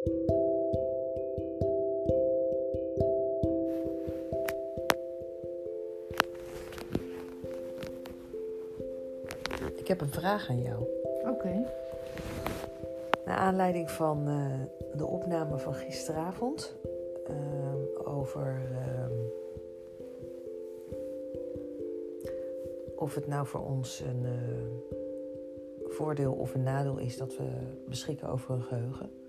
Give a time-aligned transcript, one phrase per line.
[0.00, 0.06] Ik
[9.88, 10.84] heb een vraag aan jou.
[11.28, 11.66] Oké.
[13.24, 14.60] Naar aanleiding van eh,
[14.96, 16.76] de opname van gisteravond
[17.26, 19.12] ehm, over ehm,
[22.96, 24.98] of het nou voor ons een eh,
[25.88, 27.48] voordeel of een nadeel is dat we
[27.88, 29.19] beschikken over een geheugen.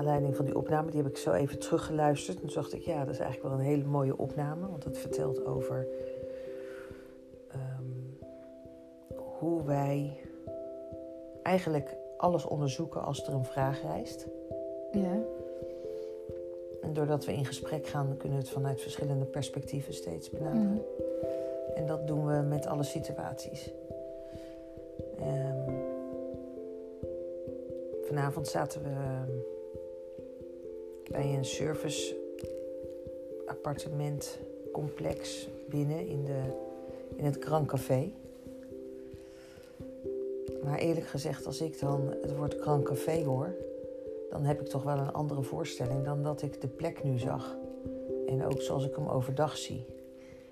[0.00, 2.40] Aanleiding van die opname, die heb ik zo even teruggeluisterd.
[2.40, 4.68] En toen dacht ik, ja, dat is eigenlijk wel een hele mooie opname.
[4.68, 5.86] Want het vertelt over
[7.48, 7.84] ehm,
[9.38, 10.20] hoe wij
[11.42, 14.26] eigenlijk alles onderzoeken als er een vraag rijst.
[14.92, 15.18] Ja.
[16.82, 20.70] En doordat we in gesprek gaan, kunnen we het vanuit verschillende perspectieven steeds benaderen.
[20.70, 20.80] Mhm.
[21.74, 23.72] En dat doen we met alle situaties.
[25.18, 25.72] Ehm,
[28.02, 29.39] vanavond zaten we ehm,
[31.10, 32.16] bij een service
[33.46, 34.38] appartement
[34.72, 36.40] complex binnen in, de,
[37.16, 38.12] in het Grand Café.
[40.64, 43.54] Maar eerlijk gezegd, als ik dan het woord Grand Café hoor,
[44.30, 47.56] dan heb ik toch wel een andere voorstelling dan dat ik de plek nu zag.
[48.26, 49.86] En ook zoals ik hem overdag zie.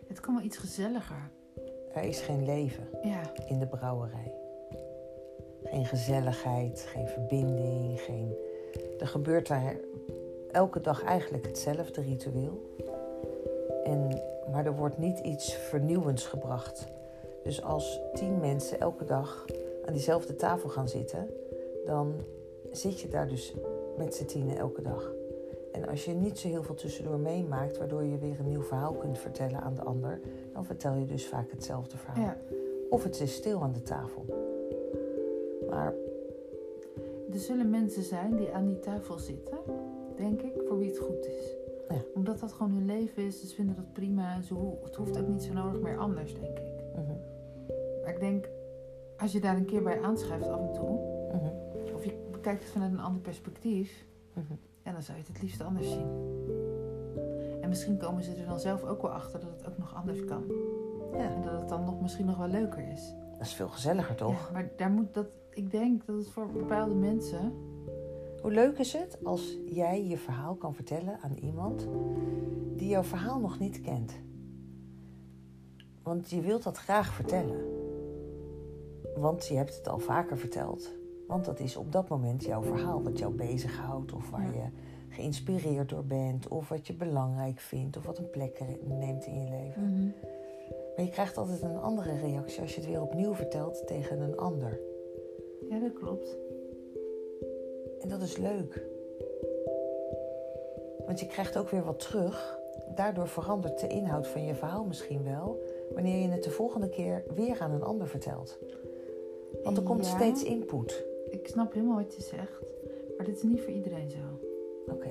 [0.06, 1.30] Het kan wel iets gezelliger.
[1.92, 3.32] Er is geen leven Ja.
[3.46, 4.34] in de brouwerij.
[5.64, 8.36] Geen gezelligheid, geen verbinding, geen...
[8.98, 9.76] Er gebeurt daar
[10.52, 12.74] elke dag eigenlijk hetzelfde ritueel.
[13.84, 16.86] En, maar er wordt niet iets vernieuwends gebracht.
[17.42, 19.44] Dus als tien mensen elke dag
[19.86, 21.28] aan diezelfde tafel gaan zitten,
[21.84, 22.14] dan
[22.70, 23.54] zit je daar dus
[23.96, 25.12] met z'n tienen elke dag.
[25.72, 28.92] En als je niet zo heel veel tussendoor meemaakt, waardoor je weer een nieuw verhaal
[28.92, 30.20] kunt vertellen aan de ander,
[30.52, 32.24] dan vertel je dus vaak hetzelfde verhaal.
[32.24, 32.36] ja.
[32.90, 34.24] Of het is stil aan de tafel.
[35.70, 35.94] Maar
[37.32, 39.58] Er zullen mensen zijn die aan die tafel zitten,
[40.18, 41.56] denk ik, voor wie het goed is.
[41.88, 41.96] Ja.
[42.14, 44.40] Omdat dat gewoon hun leven is, dus vinden dat prima.
[44.42, 46.70] Ze ho- het hoeft ook niet zo nodig meer anders, denk ik.
[46.94, 47.12] mhm,
[48.02, 48.48] Maar ik denk,
[49.18, 50.98] als je daar een keer bij aanschuift af en toe,
[51.32, 54.52] mhm, of je bekijkt het vanuit een ander perspectief, mhm.
[54.84, 56.06] ja, dan zou je het het liefst anders zien.
[57.60, 60.24] En misschien komen ze er dan zelf ook wel achter dat het ook nog anders
[60.24, 60.44] kan.
[61.12, 63.14] Ja, En dat het dan nog misschien nog wel leuker is.
[63.38, 64.46] dat is veel gezelliger toch?
[64.46, 67.52] Ja, maar daar moet dat, ik denk dat het voor bepaalde mensen,
[68.48, 71.86] Hoe leuk is het als jij je verhaal kan vertellen aan iemand
[72.76, 74.12] die jouw verhaal nog niet kent?
[76.02, 77.64] Want je wilt dat graag vertellen.
[79.16, 80.94] Want je hebt het al vaker verteld.
[81.26, 84.62] Want dat is op dat moment jouw verhaal wat jou bezighoudt of waar Ja.
[84.62, 84.68] je
[85.08, 89.50] geïnspireerd door bent of wat je belangrijk vindt of wat een plek neemt in je
[89.50, 90.14] leven.
[90.96, 94.36] Maar je krijgt altijd een andere reactie als je het weer opnieuw vertelt tegen een
[94.36, 94.80] ander.
[95.68, 96.36] ja, dat klopt.
[98.00, 98.86] En dat is leuk.
[101.06, 102.58] Want je krijgt ook weer wat terug.
[102.94, 105.62] Daardoor verandert de inhoud van je verhaal misschien wel.
[105.94, 108.58] Wanneer je het de volgende keer weer aan een ander vertelt.
[109.62, 110.14] Want er komt Ja.
[110.14, 111.04] steeds input.
[111.30, 112.60] Ik snap helemaal wat je zegt,
[113.16, 114.18] maar dit is niet voor iedereen zo.
[114.92, 115.10] Oké.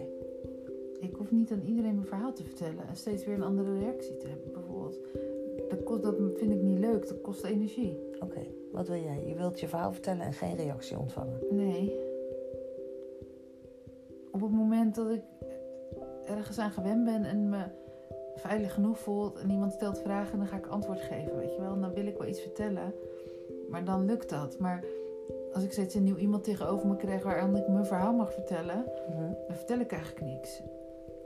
[1.00, 4.18] Ik hoef niet aan iedereen mijn verhaal te vertellen en steeds weer een andere reactie
[4.18, 5.00] te hebben, bijvoorbeeld.
[5.70, 8.00] Dat, kost, dat vind ik niet leuk, dat kost energie.
[8.20, 8.40] Oké.
[8.72, 9.24] Wat wil jij?
[9.26, 11.40] Je wilt je verhaal vertellen en geen reactie ontvangen.
[11.50, 12.07] Nee.
[14.38, 15.22] Op het moment dat ik
[16.26, 17.64] ergens aan gewend ben en me
[18.36, 21.74] veilig genoeg voelt en iemand stelt vragen, dan ga ik antwoord geven, weet je wel.
[21.74, 22.94] En dan wil ik wel iets vertellen,
[23.70, 24.60] maar dan lukt dat.
[24.60, 24.84] Maar
[25.54, 28.86] als ik steeds een nieuw iemand tegenover me krijg waaraan ik mijn verhaal mag vertellen,
[29.10, 29.32] Mhm.
[29.48, 30.62] dan vertel ik eigenlijk niks.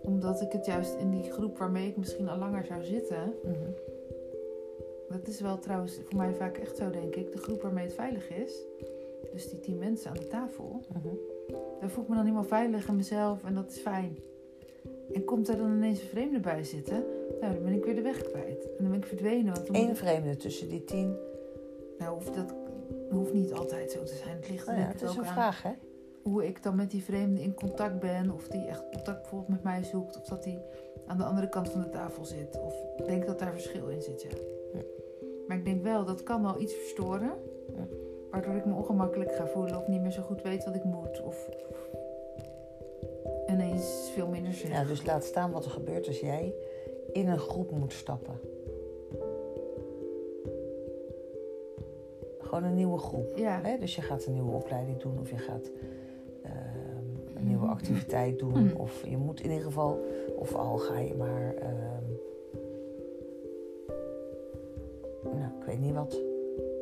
[0.04, 3.72] Omdat ik het juist in die groep waarmee ik misschien al langer zou zitten, Mhm.
[5.10, 7.94] dat is wel trouwens voor mij vaak echt zo, denk ik, de groep waarmee het
[7.94, 8.66] veilig is.
[9.32, 10.82] Dus die tien mensen aan de tafel.
[10.94, 11.08] Mhm.
[11.82, 14.18] Daar voel ik me dan helemaal veilig in mezelf en dat is fijn.
[15.14, 17.04] En komt er dan ineens een vreemde bij zitten,
[17.42, 18.64] nou, dan ben ik weer de weg kwijt.
[18.64, 19.54] En dan ben ik verdwenen.
[19.54, 21.16] Want Eén ik- vreemde tussen die tien.
[21.98, 22.54] nou, hoeft dat
[23.10, 24.36] hoeft niet altijd zo te zijn.
[24.36, 25.72] Het ligt er Nou ja, het is ook een aan vraag, hè?
[26.24, 28.32] hoe ik dan met die vreemde in contact ben.
[28.32, 30.18] Of die echt contact bijvoorbeeld met mij zoekt.
[30.20, 30.60] Of dat die
[31.08, 32.60] aan de andere kant van de tafel zit.
[32.62, 32.76] Of
[33.06, 34.30] denk dat daar verschil in zit, ja.
[34.74, 34.82] Ja.
[35.48, 37.32] Maar ik denk wel, dat kan wel iets verstoren.
[38.32, 39.78] Waardoor ik me ongemakkelijk ga voelen.
[39.78, 41.22] Of niet meer zo goed weet wat ik moet.
[41.22, 41.50] Of
[43.48, 44.72] ineens veel minder zeg.
[44.72, 46.54] Ja, dus laat staan wat er gebeurt als jij
[47.14, 48.40] in een groep moet stappen.
[52.40, 53.38] Gewoon een nieuwe groep.
[53.38, 53.60] Ja.
[53.64, 53.78] Hè?
[53.78, 55.72] Dus je gaat een nieuwe opleiding doen of je gaat
[56.44, 57.72] ehm, een nieuwe Mhm.
[57.74, 58.66] activiteit doen.
[58.66, 58.76] Mhm.
[58.78, 60.00] Of je moet in ieder geval,
[60.36, 62.04] of al ga je maar, ehm,
[65.24, 66.20] nou, ik weet niet wat,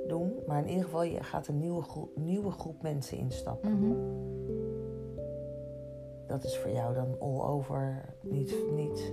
[0.10, 0.34] doen.
[0.48, 3.72] Maar in ieder geval, je gaat een nieuwe groep, nieuwe groep mensen instappen.
[3.80, 3.94] Mhm.
[6.28, 8.56] Dat is voor jou dan all over niet...
[8.76, 9.12] niet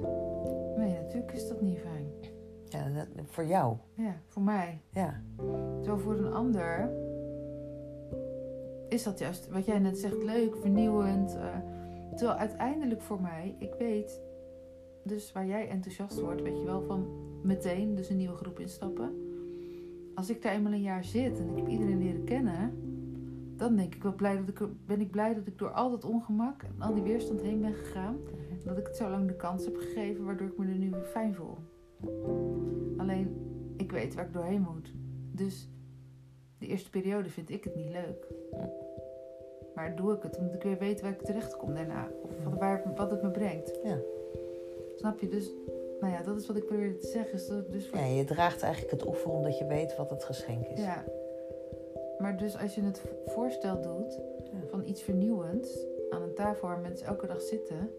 [0.77, 2.07] Nee, natuurlijk is dat niet fijn.
[2.65, 4.81] ja, dat- voor jou, Ja, voor mij.
[4.91, 5.23] ja.
[5.81, 6.91] Terwijl voor een ander
[8.89, 11.37] is dat juist wat jij net zegt, leuk, vernieuwend.
[11.37, 11.57] eh,
[12.17, 14.21] terwijl uiteindelijk voor mij, ik weet
[15.03, 17.07] dus waar jij enthousiast wordt, weet je wel, van
[17.43, 19.26] meteen dus een nieuwe groep instappen.
[20.17, 22.73] Als ik daar eenmaal een jaar zit en ik heb iedereen leren kennen,
[23.57, 26.05] dan denk ik wel blij dat ik, ben ik blij dat ik door al dat
[26.05, 28.17] ongemak en al die weerstand heen ben gegaan.
[28.51, 30.93] En dat ik het zo lang de kans heb gegeven, waardoor ik me er nu
[31.05, 31.57] fijn voel.
[32.97, 33.37] Alleen,
[33.77, 34.93] ik weet waar ik doorheen moet.
[35.33, 35.69] Dus
[36.59, 38.27] de eerste periode vind ik het niet leuk.
[39.75, 42.09] Maar doe ik het omdat ik weer weet waar ik terecht kom daarna.
[42.23, 43.79] Of wat, waar, wat het me brengt.
[43.85, 43.99] Ja.
[44.95, 45.29] Snap je?
[45.29, 45.53] Dus,
[46.01, 47.35] nou ja, dat is wat ik probeer te zeggen.
[47.35, 50.25] Is dat dus voor- Ja, je draagt eigenlijk het offer omdat je weet wat het
[50.25, 50.79] geschenk is.
[50.81, 51.05] ja.
[52.19, 54.59] Maar dus als je het vo- voorstel doet Ja.
[54.71, 57.91] van iets vernieuwends aan een tafel waar mensen elke dag zitten,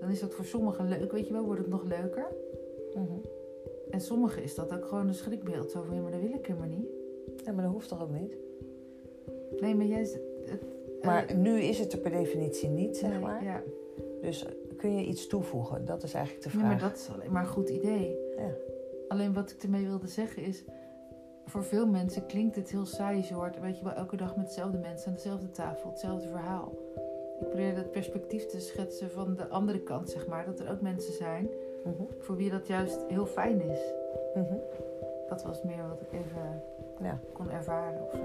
[0.00, 2.26] dan is dat voor sommigen leuk, weet je wel, wordt het nog leuker.
[2.94, 3.12] Mhm.
[3.90, 5.70] En sommigen is dat ook gewoon een schrikbeeld.
[5.70, 6.88] Zo van, ja, maar dat wil ik helemaal niet.
[7.44, 8.36] Ja, maar dat hoeft toch ook niet?
[9.60, 10.00] Nee, maar jij...
[10.00, 10.20] Het,
[11.00, 13.44] eh, Maar nu is het er per definitie niet, zeg nee, maar.
[13.44, 13.62] Ja.
[14.20, 14.46] Dus
[14.78, 15.84] kun je iets toevoegen?
[15.84, 16.70] Dat is eigenlijk de ja, vraag.
[16.70, 18.16] maar dat is alleen maar een goed idee.
[18.36, 18.50] Ja.
[19.08, 20.64] Alleen wat ik ermee wilde zeggen is...
[21.44, 23.60] Voor veel mensen klinkt het heel saai als je hoort...
[23.60, 25.90] Weet je wel, elke dag met dezelfde mensen aan dezelfde tafel.
[25.90, 26.72] Hetzelfde verhaal.
[27.40, 30.44] Ik probeer dat perspectief te schetsen van de andere kant, zeg maar.
[30.44, 31.48] Dat er ook mensen zijn
[31.84, 32.02] Mhm.
[32.18, 33.80] voor wie dat juist heel fijn is.
[34.34, 34.54] Mhm.
[35.28, 36.62] Dat was meer wat ik even
[37.02, 37.18] Ja.
[37.32, 38.18] kon ervaren of zo.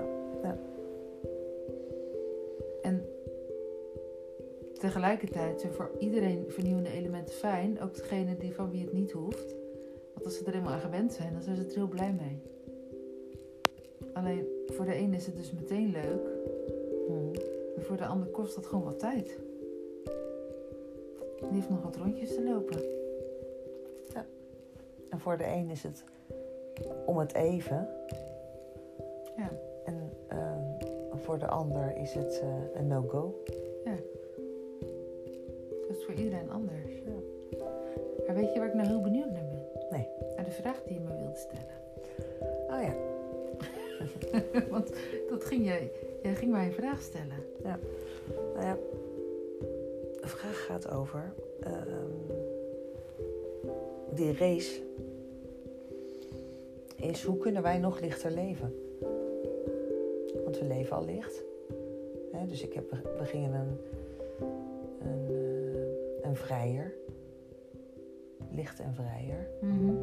[0.43, 0.55] Ja.
[4.83, 7.81] Tegelijkertijd zijn voor iedereen vernieuwende elementen fijn.
[7.81, 9.55] Ook degene die van wie het niet hoeft.
[10.13, 12.41] Want als ze er helemaal aan gewend zijn, dan zijn ze er heel blij mee.
[14.13, 16.27] Alleen voor de een is het dus meteen leuk.
[17.07, 17.35] Mhm.
[17.75, 19.39] En voor de ander kost dat gewoon wat tijd.
[21.39, 22.81] Die heeft nog wat rondjes te lopen.
[25.09, 26.03] En voor de een is het
[27.05, 27.87] om het even.
[29.37, 29.51] Ja.
[29.85, 33.43] En ehm, voor de ander is het eh, een no-go.
[38.63, 39.65] Waar ik nou heel benieuwd naar ben?
[39.91, 40.07] Nee.
[40.35, 41.75] Naar de vraag die je me wilde stellen.
[42.69, 42.95] Oh ja.
[44.75, 44.89] Want
[45.29, 47.37] dat ging jij, jij ging mij een vraag stellen.
[47.63, 47.77] Nou
[48.65, 48.77] ja,
[50.21, 52.37] de vraag gaat over ehm,
[54.09, 54.81] die race.
[56.95, 58.75] Is hoe kunnen wij nog lichter leven?
[60.43, 61.43] Want we leven al licht.
[62.31, 63.77] Hè, dus ik heb, we gingen een,
[65.01, 66.93] een, eh, een vrijer.
[68.53, 69.47] Licht en vrijer.
[69.61, 69.95] Ehm,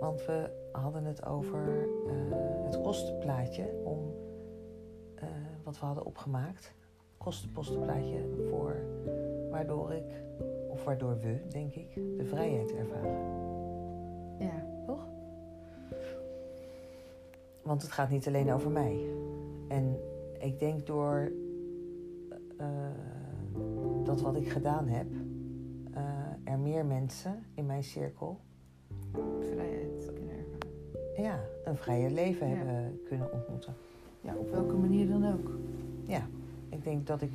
[0.00, 2.12] want we hadden het over eh,
[2.64, 4.14] het kostenplaatje om
[5.14, 5.28] eh,
[5.64, 6.74] wat we hadden opgemaakt.
[7.16, 8.18] Kostenpostenplaatje
[8.48, 8.76] voor
[9.50, 10.22] waardoor ik,
[10.68, 13.18] of waardoor we, denk ik, de vrijheid ervaren.
[14.38, 14.66] Ja.
[14.86, 15.06] Toch?
[17.62, 19.10] Want het gaat niet alleen over mij.
[19.68, 20.00] En
[20.38, 21.32] ik denk door
[22.56, 22.66] eh,
[24.04, 25.06] dat wat ik gedaan heb,
[26.70, 28.38] meer mensen in mijn cirkel
[29.40, 31.22] Vrijheid kunnen ervaren.
[31.22, 32.54] ja, een vrijer leven Ja.
[32.54, 33.74] hebben kunnen ontmoeten.
[34.20, 35.50] Ja, op welke manier dan ook.
[36.06, 36.26] Ja,
[36.68, 37.32] ik denk dat ik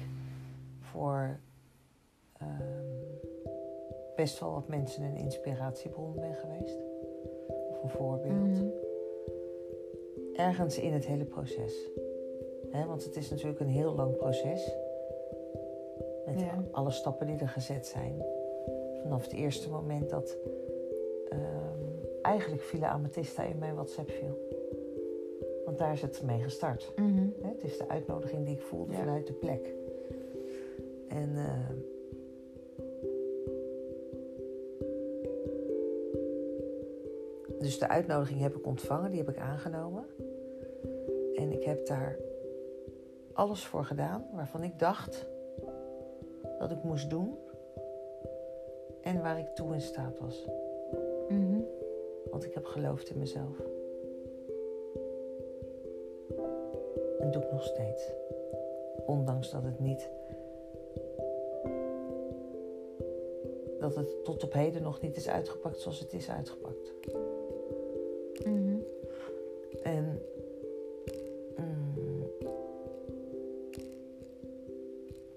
[0.79, 1.39] voor
[2.37, 2.63] ehm,
[4.15, 6.77] best wel wat mensen een inspiratiebron ben geweest.
[7.69, 8.33] Of een voorbeeld.
[8.55, 8.65] Mhm.
[10.35, 11.89] Ergens in het hele proces.
[12.71, 14.75] Hè, want het is natuurlijk een heel lang proces.
[16.25, 16.63] Met Ja.
[16.71, 18.25] alle stappen die er gezet zijn.
[19.05, 20.37] Vanaf het eerste moment dat
[21.29, 21.79] ehm,
[22.21, 24.37] eigenlijk Villa Amethysta in mijn WhatsApp viel.
[25.65, 26.91] Want daar is het mee gestart.
[26.95, 27.27] Mhm.
[27.41, 28.97] Het is de uitnodiging die ik voelde Ja.
[28.97, 29.73] vanuit de plek.
[31.07, 31.69] En eh,
[37.59, 40.05] dus de uitnodiging heb ik ontvangen, die heb ik aangenomen.
[41.35, 42.17] En ik heb daar
[43.33, 45.27] alles voor gedaan waarvan ik dacht
[46.59, 47.37] dat ik moest doen.
[49.05, 50.45] En waar ik toe in staat was.
[51.29, 51.59] Mhm.
[52.31, 53.59] Want ik heb geloofd in mezelf.
[57.19, 58.11] En doe ik nog steeds.
[59.05, 60.09] Ondanks dat het niet.
[63.79, 66.93] Dat het tot op heden nog niet is uitgepakt zoals het is uitgepakt.
[68.45, 68.77] Mhm.
[69.83, 70.21] En.
[71.57, 72.29] mm,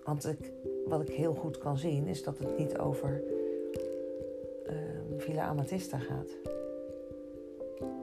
[0.04, 0.52] want ik,
[0.86, 3.22] wat ik heel goed kan zien is dat het niet over
[4.68, 6.30] ehm, Villa Amatista gaat.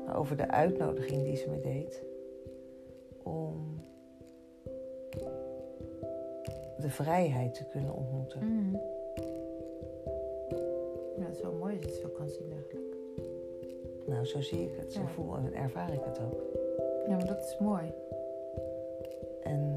[0.06, 2.04] Maar over de uitnodiging die ze me deed
[3.24, 3.84] om
[6.78, 8.44] de vrijheid te kunnen ontmoeten.
[8.44, 8.80] Mm.
[11.18, 12.96] Ja, het is wel mooi als je het zo kan zien eigenlijk.
[14.06, 15.08] Nou, zo zie ik het, zo Ja.
[15.08, 16.42] voel en ervaar ik het ook.
[17.08, 17.94] Ja, maar dat is mooi.
[19.44, 19.74] En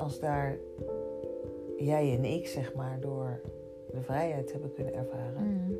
[0.00, 0.58] als daar
[1.76, 3.40] jij en ik, zeg maar, door
[3.92, 5.76] de vrijheid hebben kunnen ervaren, Mm.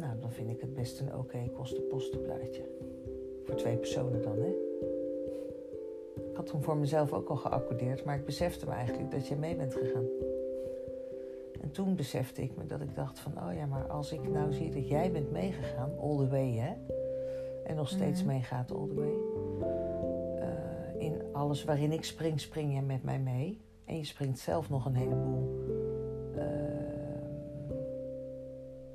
[0.00, 2.62] nou, dan vind ik het best een oké kostenpostenplaatje.
[3.44, 4.54] Voor twee personen dan, hè?
[6.30, 9.36] Ik had toen voor mezelf ook al geaccordeerd, maar ik besefte me eigenlijk dat je
[9.36, 10.06] mee bent gegaan.
[11.60, 14.52] En toen besefte ik me dat ik dacht van, oh ja, maar als ik nou
[14.52, 16.72] zie dat jij bent meegegaan, all the way, hè?
[17.64, 18.32] En nog steeds Mhm.
[18.32, 19.12] meegaat all the way.
[21.46, 23.60] Alles waarin ik spring, spring je met mij mee.
[23.84, 25.64] En je springt zelf nog een heleboel,
[26.36, 26.44] eh,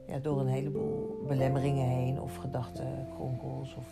[0.07, 3.85] ja, door een heleboel belemmeringen heen of gedachtenkronkels of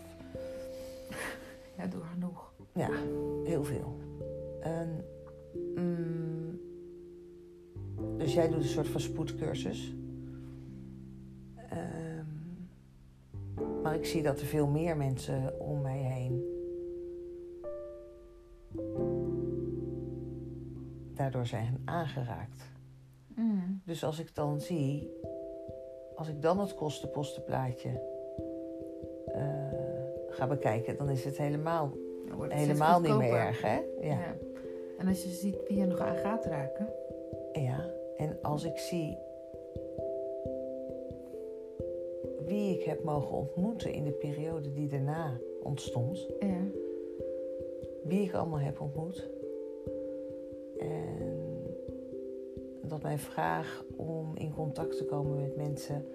[1.78, 2.54] Ja, door genoeg.
[2.74, 2.89] ja,
[3.44, 3.98] heel veel.
[4.62, 5.06] En,
[5.75, 6.60] mm,
[8.18, 9.94] dus jij doet een soort van spoedcursus.
[11.70, 12.25] Ehm,
[13.84, 15.99] maar ik zie dat er veel meer mensen om mij
[21.20, 22.64] daardoor zijn aangeraakt.
[23.36, 23.82] Mm.
[23.86, 25.12] Dus als ik dan zie,
[26.16, 27.90] als ik dan het kostenpostenplaatje
[29.26, 29.44] eh,
[30.30, 31.92] ga bekijken, dan is het helemaal,
[32.48, 33.80] helemaal niet meer erg, hè?
[34.02, 34.36] Ja.
[34.98, 36.88] En als je ziet wie je nog aan gaat raken.
[37.54, 39.18] Ja, en als ik zie
[42.46, 46.62] wie ik heb mogen ontmoeten in de periode die daarna ontstond, Ja.
[48.04, 49.30] wie ik allemaal heb ontmoet,
[52.89, 56.05] dat mijn vraag om in contact te komen met mensen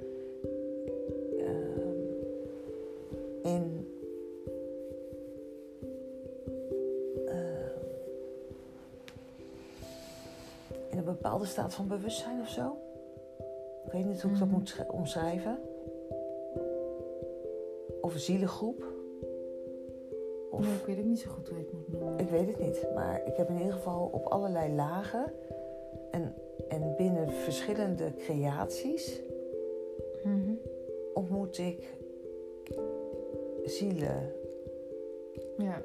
[1.39, 1.99] ehm,
[3.43, 3.89] in
[7.27, 7.79] ehm,
[10.91, 12.77] in een bepaalde staat van bewustzijn of zo.
[13.87, 14.57] Ik weet niet hoe ik dat Mhm.
[14.59, 15.59] moet sch- omschrijven.
[18.01, 18.85] Of een zielengroep.
[20.51, 22.19] Of, ik weet ook niet zo goed hoe je het moet noemen.
[22.19, 25.33] ik weet het niet, maar ik heb in ieder geval op allerlei lagen
[26.69, 29.21] en, en binnen verschillende creaties
[30.25, 30.55] Mhm.
[31.15, 31.95] ontmoet ik
[33.65, 34.33] zielen
[35.59, 35.81] Ja.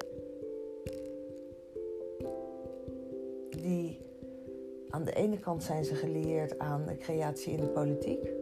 [3.50, 3.98] die
[4.88, 8.32] aan de ene kant zijn ze geleerd aan de creatie in de politiek.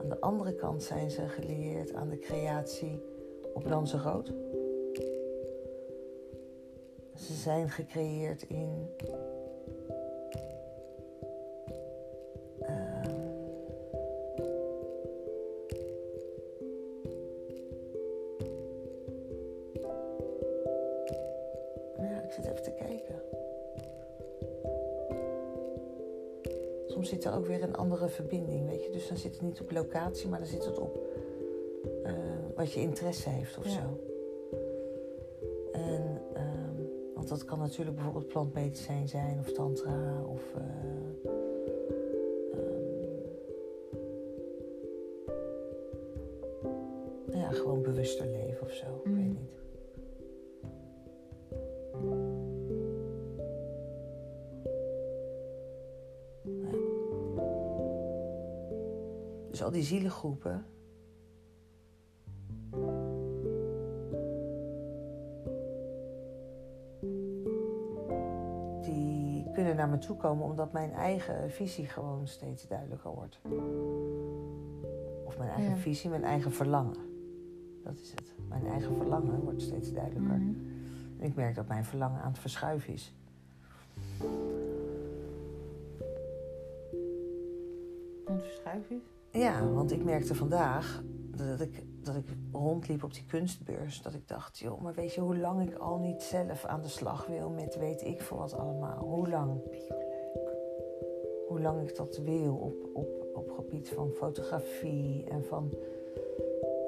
[0.00, 3.00] Aan de andere kant zijn ze geleerd aan de creatie
[3.54, 4.32] op Lanzarote.
[7.14, 8.86] Ze zijn gecreëerd in.
[27.58, 28.90] Weer een andere verbinding, weet je.
[28.90, 30.98] Dus dan zit het niet op locatie, maar dan zit het op
[32.04, 32.12] eh,
[32.56, 33.70] wat je interesse heeft of Ja.
[33.70, 34.00] zo.
[35.72, 36.82] En, ehm,
[37.14, 40.42] want dat kan natuurlijk bijvoorbeeld plantmedicijn zijn of tantra of...
[40.54, 40.62] eh,
[47.32, 48.86] ehm, ja, gewoon bewuster leven of zo.
[48.86, 49.28] Ik weet Mhm.
[49.28, 49.50] niet.
[59.68, 60.64] Al die zielengroepen.
[68.82, 73.40] Die kunnen naar me toe komen omdat mijn eigen visie gewoon steeds duidelijker wordt.
[75.24, 75.76] Of mijn eigen Ja.
[75.76, 76.96] visie, mijn eigen verlangen.
[77.84, 78.34] Dat is het.
[78.48, 80.36] Mijn eigen verlangen wordt steeds duidelijker.
[80.38, 80.54] Mhm.
[81.18, 83.14] En ik merk dat mijn verlangen aan het verschuiven is.
[88.26, 89.17] En het verschuiven is?
[89.32, 91.02] Ja, want ik merkte vandaag
[91.36, 94.02] dat ik, dat ik rondliep op die kunstbeurs.
[94.02, 96.88] Dat ik dacht, joh, maar weet je hoe lang ik al niet zelf aan de
[96.88, 98.98] slag wil met weet ik voor wat allemaal.
[99.04, 99.60] Hoe lang?
[101.48, 105.70] Hoe lang ik dat wil op, op, op gebied van fotografie en van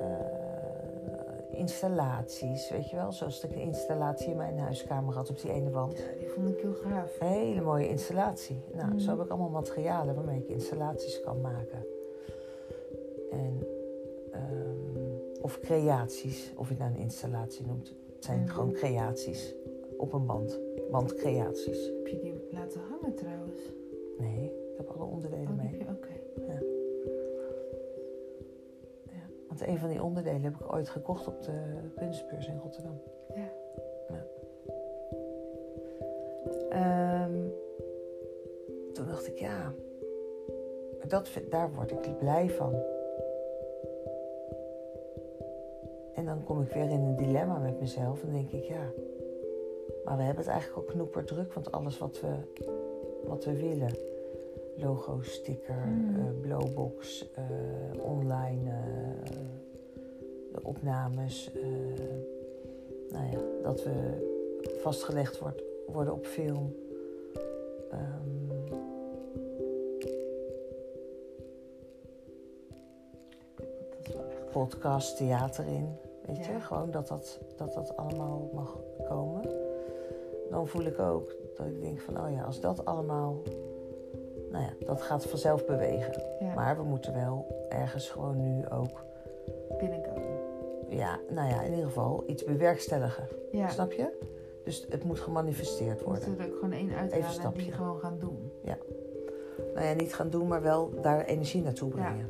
[0.00, 2.70] eh, installaties.
[2.70, 5.98] Weet je wel, zoals ik een installatie in mijn huiskamer had op die ene wand.
[5.98, 7.20] Ja, die vond ik heel gaaf.
[7.20, 8.60] Een hele mooie installatie.
[8.74, 8.98] Nou, Mhm.
[8.98, 11.84] zo heb ik allemaal materialen waarmee ik installaties kan maken.
[15.40, 17.88] Of creaties, of je het nou een installatie noemt.
[18.14, 18.48] Het zijn Mhm.
[18.48, 19.54] gewoon creaties
[19.96, 20.60] op een band.
[20.90, 21.86] Wandcreaties.
[21.86, 23.60] Heb je die laten hangen trouwens?
[24.18, 25.66] Nee, heb alle onderdelen Oh, mee.
[25.66, 26.08] heb je- Oké.
[29.48, 31.52] Want een van die onderdelen heb ik ooit gekocht op de
[31.96, 33.00] kunstbeurs in Rotterdam.
[33.34, 33.48] Ja.
[34.08, 34.26] Ja.
[36.70, 37.48] Ehm,
[38.92, 39.72] toen dacht ik, ja,
[41.08, 42.74] dat, daar word ik blij van.
[46.40, 48.90] Dan kom ik weer in een dilemma met mezelf en denk ik, ja,
[50.04, 52.34] maar we hebben het eigenlijk al knoeper druk, want alles wat we,
[53.26, 53.94] wat we willen,
[54.76, 56.16] logo, sticker, Mm.
[56.18, 58.70] eh, blowbox, eh, online,
[60.52, 61.50] de opnames,
[63.10, 63.92] nou ja, dat we
[64.82, 66.74] vastgelegd wordt, worden op film.
[67.90, 68.38] Ehm,
[74.52, 76.08] podcast, theater in.
[76.36, 76.52] Weet Ja.
[76.52, 79.42] je, gewoon dat dat, dat dat allemaal mag komen.
[80.50, 83.42] Dan voel ik ook dat ik denk van, oh ja, als dat allemaal,
[84.50, 86.22] nou ja, dat gaat vanzelf bewegen.
[86.40, 86.54] Ja.
[86.54, 89.04] Maar we moeten wel ergens gewoon nu ook,
[89.78, 90.38] binnenkomen.
[90.88, 93.28] ja, nou ja, in ieder geval iets bewerkstelligen.
[93.52, 93.68] Ja.
[93.68, 94.28] Snap je?
[94.64, 96.28] Dus het moet gemanifesteerd worden.
[96.28, 97.62] moeten er ook gewoon één stapje.
[97.62, 98.52] die gewoon gaan doen.
[99.74, 102.26] Nou ja, niet gaan doen, maar wel daar energie naartoe brengen.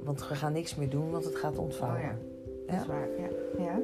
[0.00, 2.00] Want we gaan niks meer doen, want het gaat ontvouwen.
[2.00, 2.16] Oh ja.
[2.68, 2.80] Dat Ja?
[2.80, 3.08] is waar.
[3.18, 3.28] Ja.
[3.64, 3.78] Ja.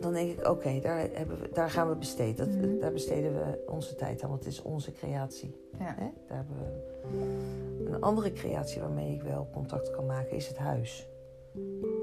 [0.00, 1.08] dan denk ik, oké, daar,
[1.52, 2.36] daar gaan we besteden.
[2.36, 2.78] Dat, Mhm.
[2.78, 5.54] Daar besteden we onze tijd aan, want het is onze creatie.
[5.78, 5.94] Ja.
[5.98, 6.10] Hè?
[6.28, 7.92] Daar hebben we...
[7.92, 11.08] Een andere creatie waarmee ik wel contact kan maken is het huis.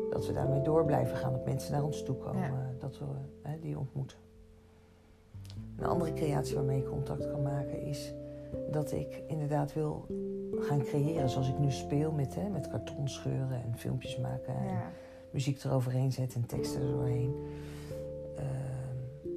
[0.09, 2.69] Dat we daarmee door blijven gaan, dat mensen naar ons toe komen, Ja.
[2.79, 3.05] dat we
[3.41, 4.17] hè, die ontmoeten.
[5.77, 8.13] Een andere creatie waarmee ik contact kan maken is
[8.71, 10.05] dat ik inderdaad wil
[10.61, 14.53] gaan creëren zoals ik nu speel met, hè, met karton scheuren en filmpjes maken.
[14.55, 14.77] En
[15.31, 17.35] muziek eroverheen zetten en teksten er doorheen.
[18.37, 19.27] Ehm,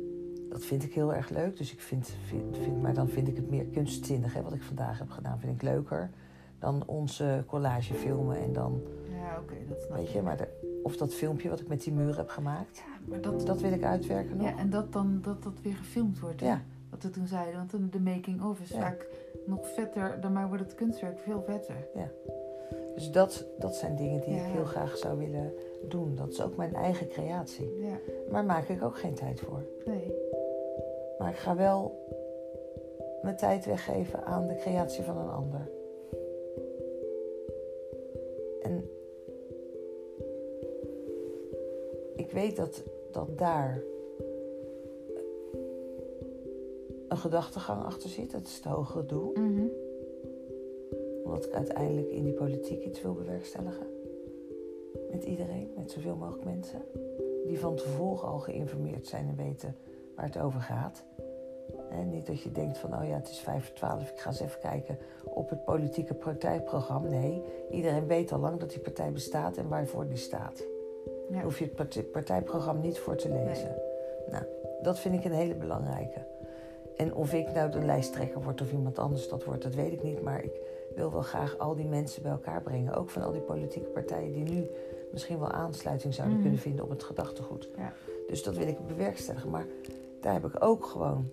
[0.50, 1.56] dat vind ik heel erg leuk.
[1.56, 4.34] Dus ik vind, vind, vind- maar dan vind ik het meer kunstzinnig.
[4.34, 6.10] Hè, wat ik vandaag heb gedaan, vind ik leuker
[6.58, 8.36] dan onze collage filmen.
[8.42, 11.68] En dan, Ja, oké, dat snap weet je, maar de- of dat filmpje wat ik
[11.68, 12.76] met die muur heb gemaakt.
[12.76, 14.46] Ja, maar dat, Dat wil ik uitwerken nog.
[14.48, 16.40] ja, en dat dan dat dat weer gefilmd wordt.
[16.40, 16.62] Ja.
[16.90, 18.80] Wat we toen zeiden, want de making of is Ja.
[18.80, 19.06] vaak
[19.44, 20.18] nog vetter.
[20.20, 21.88] Daarmee wordt het kunstwerk veel vetter.
[22.94, 24.46] Dus dat, dat zijn dingen die Ja.
[24.46, 25.52] ik heel graag zou willen
[25.88, 26.14] doen.
[26.16, 27.78] Dat is ook mijn eigen creatie.
[27.80, 27.98] Ja,
[28.30, 29.62] Maar maak ik ook geen tijd voor.
[29.84, 30.14] nee.
[31.18, 32.02] Maar ik ga wel
[33.22, 35.68] mijn tijd weggeven aan de creatie van een ander.
[38.62, 38.88] En
[42.16, 43.82] ik weet dat, dat daar
[47.14, 48.30] een gedachtegang achter zit.
[48.32, 49.32] Dat is het hogere doel.
[49.34, 49.66] Mhm.
[51.24, 53.86] Omdat ik uiteindelijk in die politiek iets wil bewerkstelligen.
[55.10, 56.82] Met iedereen, met zoveel mogelijk mensen.
[57.46, 59.76] Die van tevoren al geïnformeerd zijn en weten
[60.16, 61.04] waar het over gaat.
[61.90, 64.30] En niet dat je denkt van, oh ja, het is vijf voor twaalf, ik ga
[64.30, 67.08] eens even kijken op het politieke partijprogramma.
[67.08, 70.64] Nee, iedereen weet al lang dat die partij bestaat en waarvoor die staat.
[71.30, 71.42] Ja.
[71.42, 73.76] Hoef je het partij- partijprogramma niet voor te lezen.
[74.30, 74.44] Nou,
[74.82, 76.32] dat vind ik een hele belangrijke.
[76.96, 80.02] En of ik nou de lijsttrekker word of iemand anders dat wordt, dat weet ik
[80.02, 80.22] niet.
[80.22, 80.52] Maar ik
[80.94, 82.94] wil wel graag al die mensen bij elkaar brengen.
[82.94, 84.66] Ook van al die politieke partijen die nu
[85.12, 86.44] misschien wel aansluiting zouden Mhm.
[86.46, 87.68] kunnen vinden op het gedachtegoed.
[87.76, 87.92] Ja.
[88.28, 89.50] Dus dat wil ik bewerkstelligen.
[89.50, 89.66] Maar
[90.20, 91.30] daar heb ik ook gewoon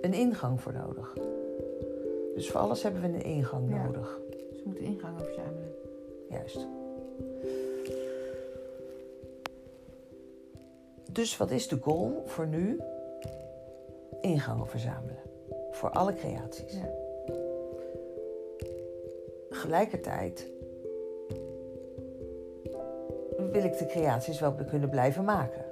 [0.00, 1.16] een ingang voor nodig.
[2.34, 3.84] Dus voor alles hebben we een ingang Ja.
[3.84, 4.20] nodig.
[4.30, 5.72] Dus we moeten ingangen verzamelen.
[6.28, 6.66] Juist.
[11.12, 12.80] Dus wat is de goal voor nu?
[14.20, 15.18] Ingangen verzamelen.
[15.70, 16.72] Voor alle creaties.
[16.72, 16.90] Ja.
[19.48, 20.50] Tegelijkertijd
[23.52, 25.64] wil ik de creaties wel kunnen blijven maken.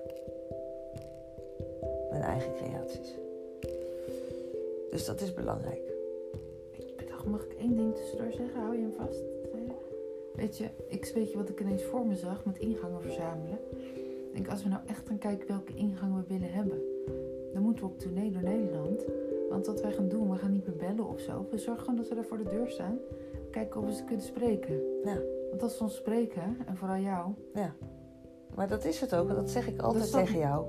[2.11, 3.15] Mijn eigen creaties.
[4.91, 5.93] Dus dat is belangrijk.
[6.73, 8.61] Ik mag ik één ding tussendoor zeggen?
[8.61, 9.23] Hou je hem vast?
[10.35, 13.59] Weet je, ik weet je wat ik ineens voor me zag met ingangen verzamelen.
[14.27, 16.83] Ik denk, als we nou echt gaan kijken welke ingang we willen hebben,
[17.87, 19.05] op tournee door Nederland.
[19.51, 21.47] Want wat wij gaan doen, we gaan niet meer bellen of zo.
[21.51, 22.99] We zorgen gewoon dat we daar voor de deur staan.
[23.51, 24.81] Kijken of we ze kunnen spreken.
[25.05, 25.19] Ja.
[25.51, 27.33] Want als we ons spreken, en vooral jou,
[28.55, 29.29] Maar dat is het ook.
[29.29, 30.67] en Dat zeg ik altijd Dus dat- tegen jou.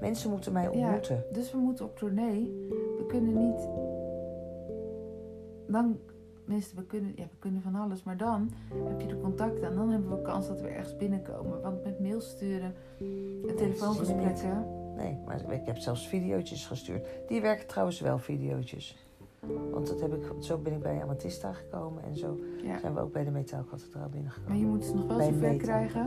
[0.00, 1.24] Mensen moeten mij ontmoeten.
[1.32, 2.66] Dus we moeten op tournee.
[2.98, 3.68] We kunnen niet.
[5.66, 5.98] Dan,
[6.44, 8.02] tenminste, we kunnen, ja, we kunnen van alles.
[8.02, 8.50] Maar dan
[8.88, 11.60] heb je de contacten en dan hebben we kans dat we ergens binnenkomen.
[11.60, 12.74] Want met mail sturen
[13.48, 14.66] en telefoongesprekken.
[14.98, 17.06] Nee, maar ik heb zelfs videootjes gestuurd.
[17.28, 19.06] Die werken trouwens wel, videootjes.
[19.70, 22.78] Want dat heb ik, zo ben ik bij Amatista gekomen en zo Ja.
[22.78, 24.50] zijn we ook bij de Metaalkathedraal binnengekomen.
[24.52, 26.06] Maar je moet ze nog wel zover krijgen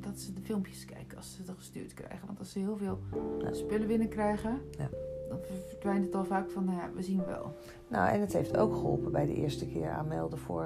[0.00, 2.26] dat ze de filmpjes kijken als ze het gestuurd krijgen.
[2.26, 2.98] Want als ze heel veel
[3.38, 3.52] Ja.
[3.52, 4.88] spullen binnenkrijgen, Ja.
[5.28, 7.54] dan verdwijnt het al vaak van, nou ja, we zien wel.
[7.88, 10.64] Nou, en het heeft ook geholpen bij de eerste keer aanmelden voor.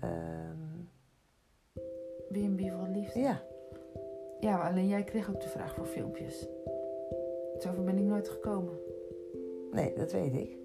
[0.00, 0.54] ehm,
[2.32, 3.18] B&B voor liefde.
[3.20, 3.42] ja,
[4.40, 6.48] Ja, maar alleen jij kreeg ook de vraag voor filmpjes.
[7.58, 8.78] Zover ben ik nooit gekomen.
[9.70, 10.56] nee, dat weet ik.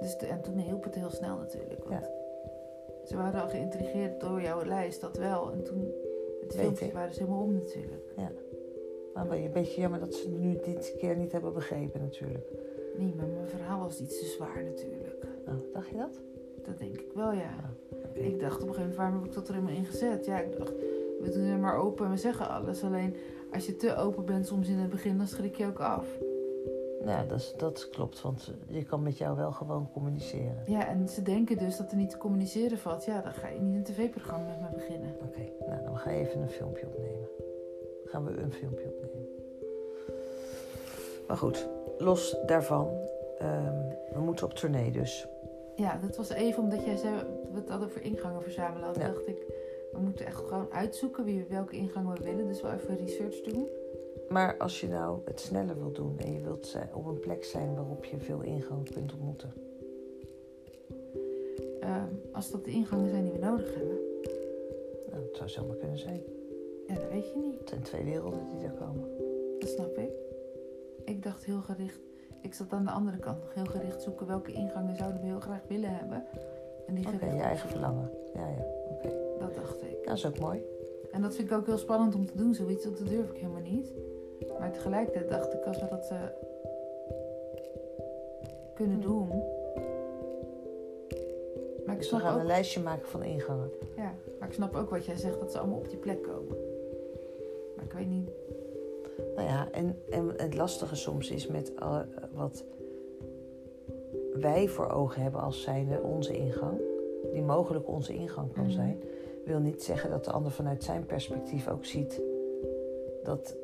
[0.00, 1.84] Dus de- en toen hielp het heel snel natuurlijk.
[1.84, 2.10] Want
[3.04, 5.52] Ze waren al geïntrigeerd door jouw lijst, dat wel.
[5.52, 5.92] En toen,
[6.48, 6.94] filmpjes ik.
[6.94, 8.12] waren ze helemaal om natuurlijk.
[9.14, 12.48] Maar wel een beetje jammer dat ze het nu dit keer niet hebben begrepen, natuurlijk.
[12.98, 15.26] Nee, maar mijn verhaal was iets te zwaar natuurlijk.
[15.48, 16.20] Oh, dacht je dat?
[16.64, 17.54] Dat denk ik wel, ja.
[18.12, 20.24] Ik dacht op een gegeven moment, waarom heb ik dat er helemaal in gezet?
[20.24, 20.72] Ja, ik dacht,
[21.20, 22.84] we doen er maar open en we zeggen alles.
[22.84, 23.16] Alleen,
[23.52, 26.06] als je te open bent soms in het begin, dan schrik je ook af.
[27.04, 30.62] Nou, dat, is- dat klopt, want je kan met jou wel gewoon communiceren.
[30.66, 33.04] Ja, en ze denken dus dat er niet te communiceren valt.
[33.04, 35.14] Ja, dan ga je niet een tv-programma met me beginnen.
[35.22, 37.28] Oké, nou dan ga je even een filmpje opnemen.
[38.04, 39.28] Gaan we een filmpje opnemen.
[41.28, 42.88] Maar goed, los daarvan,
[43.38, 43.76] ehm,
[44.12, 45.26] we moeten op tournee dus.
[45.76, 47.14] Ja, dat was even omdat jij zei,
[47.52, 48.88] we het hadden over ingangen verzamelen.
[48.98, 49.06] Ja.
[49.06, 49.46] dacht ik,
[49.92, 52.46] we moeten echt gewoon uitzoeken wie, welke ingang we willen.
[52.46, 53.68] Dus wel even research doen.
[54.28, 57.74] Maar als je nou het sneller wilt doen en je wilt op een plek zijn
[57.74, 59.52] waarop je veel ingangen kunt ontmoeten.
[61.80, 63.98] Ehm, als dat de ingangen zijn die we nodig hebben.
[65.10, 66.22] Nou, het zou zomaar kunnen zijn.
[66.86, 67.58] Ja, dat weet je niet.
[67.58, 69.08] Het zijn twee werelden die er komen.
[69.58, 70.10] Dat snap ik.
[71.04, 72.11] Ik dacht heel gericht.
[72.42, 75.40] Ik zat aan de andere kant nog heel gericht zoeken welke ingangen zouden we heel
[75.40, 76.24] graag willen hebben.
[76.86, 78.10] En die gericht je eigen verlangen.
[78.34, 79.08] Ja, ja, oké.
[79.38, 80.06] Dat dacht ik.
[80.06, 80.62] Dat is ook mooi.
[81.12, 83.36] En dat vind ik ook heel spannend om te doen, zoiets, want dat durf ik
[83.36, 83.92] helemaal niet.
[84.58, 86.20] Maar tegelijkertijd dacht ik, als we dat eh,
[88.74, 89.02] kunnen Hm.
[89.02, 89.28] doen.
[91.86, 93.70] Maar ik, Dus we gaan een lijstje maken van ingangen.
[93.96, 96.56] ja, maar ik snap ook wat jij zegt, dat ze allemaal op die plek komen.
[99.52, 101.98] Ja, en, en het lastige soms is met eh,
[102.34, 102.64] wat
[104.32, 106.80] wij voor ogen hebben als zijnde onze ingang,
[107.32, 108.72] die mogelijk onze ingang kan Mhm.
[108.72, 109.02] zijn,
[109.44, 112.20] wil niet zeggen dat de ander vanuit zijn perspectief ook ziet
[113.22, 113.56] dat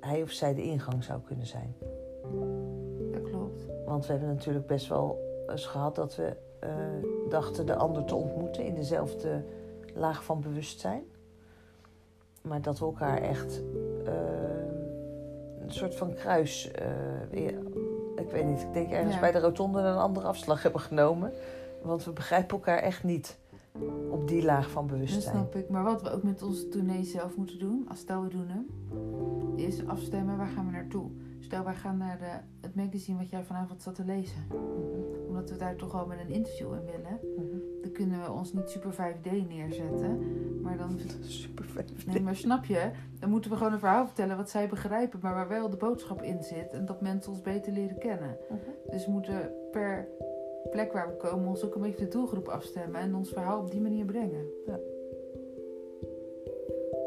[0.00, 1.74] hij of zij de ingang zou kunnen zijn.
[3.12, 3.66] Dat klopt.
[3.84, 6.70] Want we hebben natuurlijk best wel eens gehad dat we eh,
[7.28, 9.44] dachten de ander te ontmoeten in dezelfde
[9.94, 11.04] laag van bewustzijn.
[12.42, 13.62] Maar dat we elkaar echt
[14.04, 14.12] eh,
[15.66, 16.70] een soort van kruis.
[17.30, 17.58] weer-
[18.16, 19.20] ik weet niet, ik denk ergens Ja.
[19.20, 21.32] bij de rotonde een andere afslag hebben genomen.
[21.82, 23.38] Want we begrijpen elkaar echt niet
[24.10, 25.34] op die laag van Dat bewustzijn.
[25.36, 25.68] snap ik.
[25.68, 28.66] Maar wat we ook met onze tournee zelf moeten doen, als stel we doen hem,
[29.56, 31.10] is afstemmen waar gaan we naartoe.
[31.40, 34.46] Stel wij gaan naar de, het magazine wat jij vanavond zat te lezen.
[34.48, 34.58] Mhm,
[35.28, 37.20] Omdat we daar toch wel met een interview in willen.
[37.96, 40.20] Kunnen we ons niet super 5D neerzetten.
[40.62, 40.98] Maar dan.
[41.42, 42.06] Super vet.
[42.06, 42.90] Nee, maar snap je?
[43.20, 46.22] Dan moeten we gewoon een verhaal vertellen wat zij begrijpen, maar waar wel de boodschap
[46.22, 46.72] in zit.
[46.72, 48.36] En dat mensen ons beter leren kennen.
[48.48, 48.90] Mhm.
[48.90, 50.08] Dus we moeten per
[50.70, 53.00] plek waar we komen ons ook een beetje de doelgroep afstemmen.
[53.00, 54.46] En ons verhaal op die manier brengen.
[54.66, 54.78] Ja.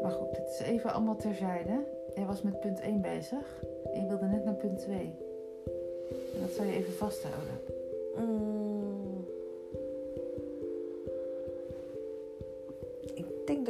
[0.02, 1.84] Maar goed, dit is even allemaal terzijde.
[2.14, 3.62] Jij was met punt 1 bezig.
[3.92, 5.14] En je wilde net naar punt 2.
[6.34, 7.54] En dat zou je even vasthouden.
[8.16, 8.59] Mm.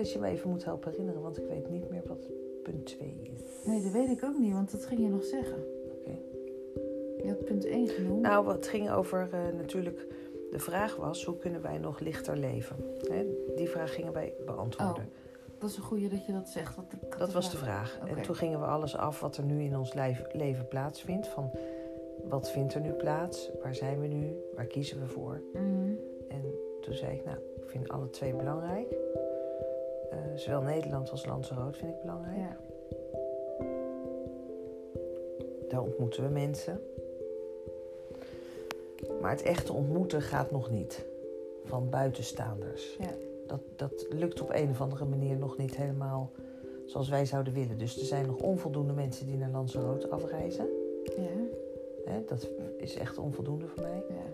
[0.02, 2.28] Dat je me even moet helpen herinneren, want ik weet niet meer wat
[2.62, 3.66] punt 2 is.
[3.66, 5.64] Nee, dat weet ik ook niet, want dat ging je nog zeggen.
[5.92, 6.18] Oké.
[7.22, 8.22] Je had punt 1 genoemd.
[8.22, 10.06] Nou, wat ging over eh, natuurlijk.
[10.50, 12.76] De vraag was: hoe kunnen wij nog lichter leven?
[13.10, 15.08] Hè, die vraag gingen wij beantwoorden.
[15.58, 16.74] Dat is een goeie dat je dat zegt.
[16.74, 16.84] Had
[17.18, 18.00] dat was de vraag.
[18.16, 21.26] En toen gingen we alles af wat er nu in ons lijf- leven plaatsvindt.
[21.28, 21.50] Van
[22.28, 23.50] wat vindt er nu plaats?
[23.62, 24.36] Waar zijn we nu?
[24.54, 25.42] Waar kiezen we voor?
[25.52, 25.92] Mhm.
[26.28, 26.42] En
[26.80, 28.94] toen zei ik, nou, ik vind alle twee belangrijk.
[30.40, 32.36] Zowel Nederland als Lanzarote vind ik belangrijk.
[32.36, 32.56] Ja.
[35.68, 36.80] Daar ontmoeten we mensen.
[39.20, 41.04] Maar het echte ontmoeten gaat nog niet.
[41.64, 42.96] Van buitenstaanders.
[43.00, 43.10] Ja.
[43.46, 46.30] Dat, dat lukt op een of andere manier nog niet helemaal
[46.84, 47.78] zoals wij zouden willen.
[47.78, 50.68] Dus er zijn nog onvoldoende mensen die naar Lanzarote afreizen.
[51.04, 51.22] Ja.
[52.04, 54.02] Hè, dat is echt onvoldoende voor mij.
[54.08, 54.24] Ja.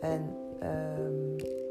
[0.00, 1.65] En ehm,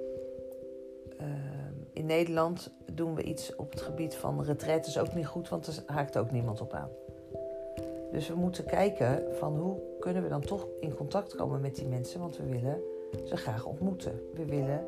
[2.06, 5.84] in Nederland doen we iets op het gebied van retraites ook niet goed, want er
[5.86, 6.90] haakt ook niemand op aan.
[8.12, 11.88] Dus we moeten kijken van hoe kunnen we dan toch in contact komen met die
[11.88, 12.82] mensen, want we willen
[13.24, 14.22] ze graag ontmoeten.
[14.34, 14.88] We willen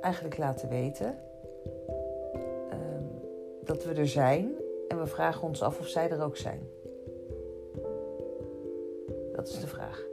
[0.00, 1.18] eigenlijk laten weten
[2.70, 3.04] ehm,
[3.64, 4.54] dat we er zijn
[4.88, 6.68] en we vragen ons af of zij er ook zijn.
[9.32, 10.04] Dat is de vraag.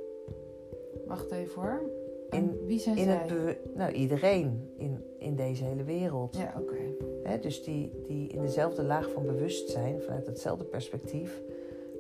[1.06, 2.03] Wacht even hoor.
[2.34, 3.14] In, Wie zijn in zij?
[3.28, 6.38] het nou, iedereen in, in deze hele wereld.
[6.38, 6.76] Ja, oké.
[7.24, 11.42] Hè, dus die, die in dezelfde laag van bewustzijn, vanuit hetzelfde perspectief,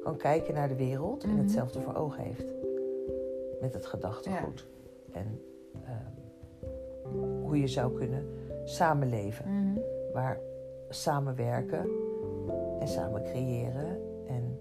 [0.03, 1.31] kan kijken naar de wereld Mhm.
[1.35, 2.45] en hetzelfde voor ogen heeft.
[3.61, 4.67] Met het gedachtegoed.
[5.11, 5.41] En
[5.83, 8.25] ehm, hoe je zou kunnen
[8.63, 9.45] samenleven.
[9.49, 9.79] Mhm.
[10.13, 10.39] Waar
[10.89, 11.87] samenwerken
[12.79, 14.59] en samen creëren en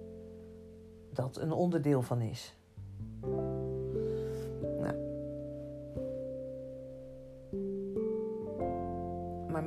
[1.13, 2.57] dat een onderdeel van is.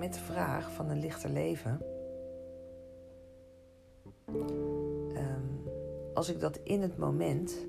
[0.06, 1.80] Met de vraag van een lichter leven.
[5.14, 5.44] ehm,
[6.14, 7.68] als ik dat in het moment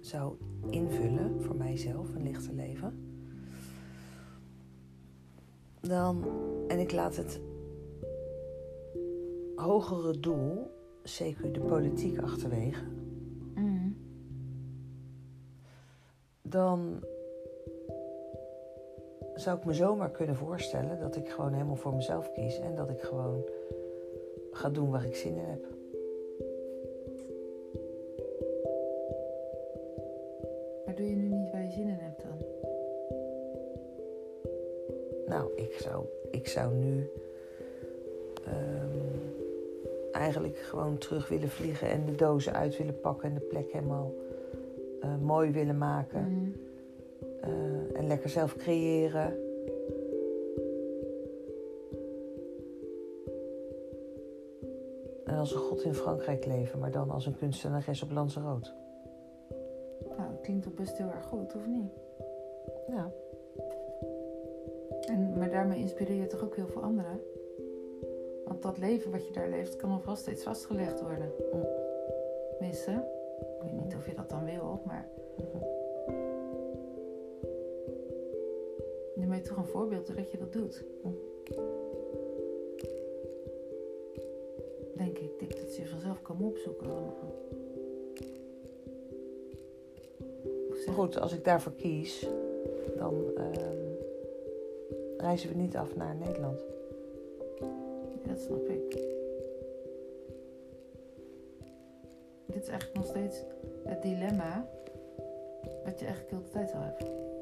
[0.00, 0.36] zou
[0.70, 2.98] invullen voor mijzelf, een lichter leven.
[5.80, 6.24] Dan,
[6.68, 7.40] en ik laat het
[9.54, 10.70] hogere doel,
[11.02, 12.84] CQ de politiek achterwege,
[13.54, 13.90] Mhm.
[16.42, 17.04] dan
[19.44, 22.90] zou ik me zomaar kunnen voorstellen dat ik gewoon helemaal voor mezelf kies en dat
[22.90, 23.44] ik gewoon
[24.50, 25.64] ga doen waar ik zin in heb.
[30.84, 32.46] Maar doe je nu niet waar je zin in hebt dan?
[35.26, 37.10] Nou, ik zou, ik zou nu
[38.44, 38.98] ehm,
[40.12, 44.12] eigenlijk gewoon terug willen vliegen en de dozen uit willen pakken en de plek helemaal
[45.00, 46.20] eh, mooi willen maken.
[46.20, 46.73] Mhm.
[47.44, 49.42] Eh, en lekker zelf creëren.
[55.24, 58.70] En als een god in Frankrijk leven, maar dan als een kunstenares op Lanzarote.
[60.16, 61.92] Nou, dat klinkt toch best heel erg goed, of niet?
[62.88, 63.10] Ja.
[65.06, 67.20] En, maar daarmee inspireer je toch ook heel veel anderen?
[68.44, 71.32] Want dat leven wat je daar leeft, kan alvast steeds vastgelegd worden.
[71.52, 71.66] Mm.
[72.58, 72.90] Tenminste,
[73.40, 75.08] ik weet niet of je dat dan wil, maar
[79.44, 80.84] toch een voorbeeld doordat je dat doet.
[84.96, 87.34] Denk ik, denk dat je vanzelf kan opzoeken allemaal.
[90.86, 92.26] Maar goed, als ik daarvoor kies,
[92.96, 93.84] dan ehm,
[95.16, 96.60] reizen we niet af naar Nederland.
[97.60, 98.90] Ja, dat snap ik.
[102.46, 103.42] Dit is eigenlijk nog steeds
[103.84, 104.68] het dilemma
[105.84, 107.33] wat je eigenlijk heel de tijd al hebt.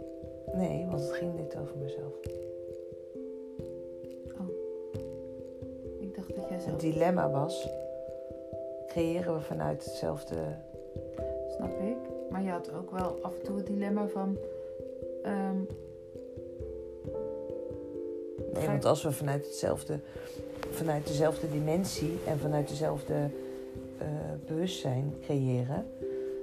[0.55, 2.15] Nee, want het ging niet over mezelf.
[6.01, 6.81] Ik dacht dat jij Het zelf...
[6.81, 7.69] dilemma was,
[8.87, 10.37] creëren we vanuit hetzelfde...
[11.49, 11.97] Snap ik.
[12.31, 14.39] Maar je had ook wel af en toe het dilemma van...
[15.23, 15.57] ehm,
[18.53, 19.99] Nee, want als we vanuit, hetzelfde,
[20.71, 23.15] vanuit dezelfde dimensie en vanuit dezelfde
[23.99, 24.07] eh,
[24.47, 25.87] bewustzijn creëren,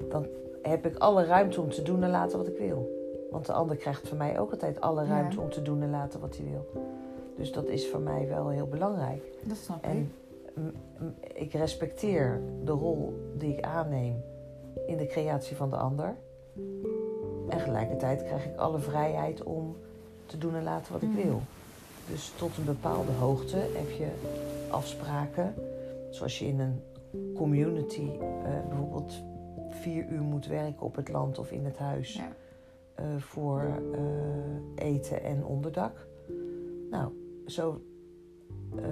[0.10, 0.28] dan
[0.62, 2.99] heb ik alle ruimte om te doen en laten wat ik wil.
[3.32, 5.08] Want de ander krijgt van mij ook altijd alle Ja.
[5.10, 6.66] ruimte om te doen en laten wat hij wil.
[7.36, 9.24] Dus dat is voor mij wel heel belangrijk.
[9.44, 10.08] dat snap En ik.
[10.64, 14.16] m- ik respecteer de rol die ik aanneem
[14.88, 16.16] in de creatie van de ander.
[17.50, 19.76] En gelijkertijd krijg ik alle vrijheid om
[20.26, 21.22] te doen en laten wat ik Mhm.
[21.28, 21.40] wil.
[22.10, 24.08] Dus tot een bepaalde hoogte heb je
[24.70, 25.54] afspraken.
[26.10, 26.82] Zoals je in een
[27.36, 29.14] community eh, bijvoorbeeld
[29.70, 32.28] vier uur moet werken op het land of in het huis Ja.
[33.00, 33.62] Eh, voor
[33.94, 36.08] eh, eten en onderdak.
[36.90, 37.12] Nou,
[37.46, 37.82] zo
[38.76, 38.84] eh,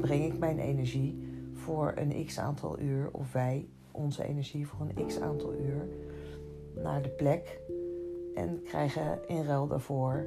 [0.00, 1.18] breng ik mijn energie
[1.52, 5.88] voor een x aantal uur, of wij onze energie voor een x aantal uur
[6.82, 7.60] naar de plek
[8.34, 10.26] en krijgen in ruil daarvoor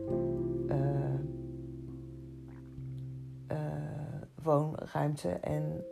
[4.44, 5.86] woonruimte en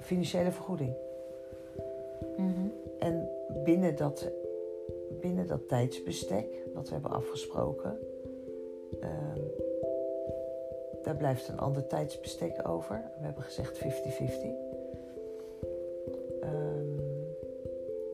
[0.00, 0.92] financiële vergoeding.
[2.36, 2.68] Mhm.
[2.98, 3.28] En
[3.64, 4.30] binnen dat,
[5.20, 7.98] binnen dat tijdsbestek wat we hebben afgesproken,
[9.00, 9.40] ehm,
[11.02, 13.10] daar blijft een ander tijdsbestek over.
[13.18, 14.54] We hebben gezegd 50-50.
[16.40, 17.00] Ehm,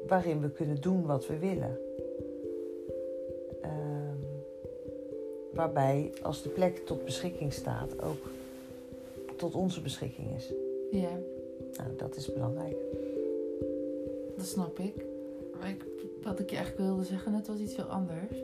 [0.06, 1.78] waarin we kunnen doen wat we willen.
[3.60, 4.18] Ehm,
[5.52, 8.30] waarbij als de plek tot beschikking staat, ook
[9.36, 10.52] tot onze beschikking is.
[10.90, 11.18] Ja,
[11.76, 12.76] Nou, dat is belangrijk.
[14.36, 15.04] dat snap ik.
[15.58, 15.84] Maar ik.
[16.22, 18.36] Wat ik je eigenlijk wilde zeggen, net was iets heel anders.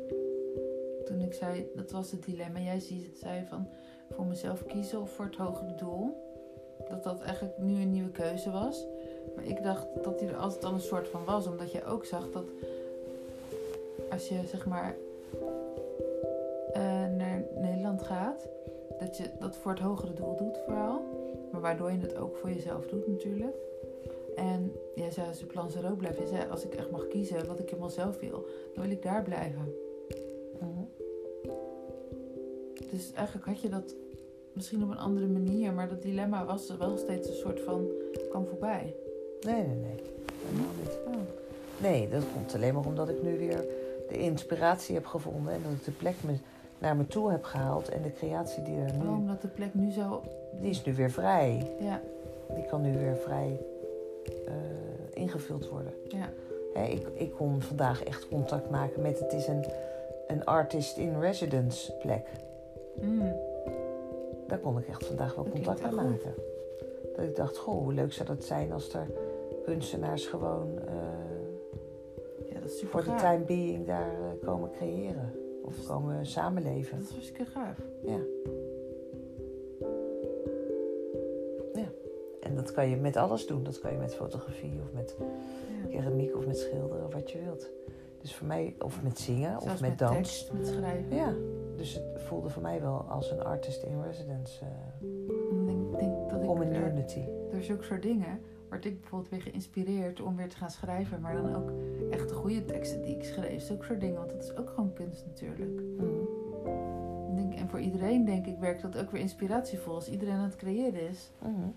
[1.05, 2.61] Toen ik zei, dat was het dilemma.
[2.61, 2.83] Jij
[3.15, 3.69] zei van,
[4.11, 6.29] voor mezelf kiezen of voor het hogere doel.
[6.89, 8.87] Dat dat eigenlijk nu een nieuwe keuze was.
[9.35, 11.47] Maar ik dacht dat die er altijd al een soort van was.
[11.47, 12.45] Omdat je ook zag dat
[14.11, 14.97] als je zeg maar
[16.73, 16.83] eh,
[17.17, 18.49] naar Nederland gaat,
[18.99, 21.05] dat je dat voor het hogere doel doet vooral.
[21.53, 23.57] Maar waardoor je het ook voor jezelf doet natuurlijk.
[24.37, 24.73] En
[25.11, 26.19] zei als je plan blijft.
[26.19, 29.03] Jij zei als ik echt mag kiezen wat ik helemaal zelf wil, dan wil ik
[29.03, 29.75] daar blijven.
[30.61, 30.83] Mhm.
[32.91, 33.95] Dus eigenlijk had je dat
[34.53, 37.91] misschien op een andere manier, maar dat dilemma was wel steeds een soort van
[38.29, 38.95] kwam voorbij.
[39.41, 40.03] Nee, nee, nee.
[40.45, 40.99] Helemaal niet.
[41.07, 41.15] Oh.
[41.83, 43.65] Nee, dat komt alleen maar omdat ik nu weer
[44.09, 46.33] de inspiratie heb gevonden en dat ik de plek me,
[46.79, 49.75] naar me toe heb gehaald en de creatie die er nu, Oh, omdat de plek
[49.75, 50.23] nu zo.
[50.61, 51.77] die is nu weer vrij.
[51.81, 52.01] Ja,
[52.55, 53.61] Die kan nu weer vrij
[54.47, 54.55] eh,
[55.13, 55.93] ingevuld worden.
[56.09, 56.29] ja.
[56.73, 59.65] Hè, ik, ik kon vandaag echt contact maken met, het is een,
[60.27, 62.27] een artist in residence plek.
[63.01, 63.33] Mm.
[64.47, 66.35] Daar kon ik echt vandaag wel contact mee maken.
[67.17, 69.07] Dat ik dacht, goh, hoe leuk zou dat zijn als er
[69.65, 70.95] kunstenaars gewoon eh,
[72.53, 75.33] Ja, dat is super voor de time being daar eh, komen creëren.
[75.65, 76.99] Of komen samenleven.
[76.99, 77.79] Dat is hartstikke gaaf.
[78.03, 78.19] Ja.
[82.63, 83.65] Dat kan je met alles doen.
[83.65, 85.17] Dat kan je met fotografie of met
[85.91, 87.69] keramiek of met schilderen of wat je wilt.
[88.21, 90.15] Dus voor mij, of met zingen of Zelfs met, dans.
[90.17, 91.17] tekst, met schrijven.
[91.17, 91.35] Ja,
[91.77, 94.65] dus het voelde voor mij wel als een artist in residence
[95.51, 97.25] Ik denk, denk dat ik community.
[97.51, 101.21] door zulke soort dingen word ik bijvoorbeeld weer geïnspireerd om weer te gaan schrijven.
[101.21, 101.71] Maar dan ook
[102.11, 103.63] echt de goede teksten die ik schreef.
[103.63, 105.81] Zulke soort dingen, want dat is ook gewoon kunst natuurlijk.
[105.97, 106.09] Mhm.
[107.35, 109.95] Denk, en voor iedereen denk ik werkt dat ook weer inspiratievol.
[109.95, 111.31] Als iedereen aan het creëren is.
[111.43, 111.69] Mhm.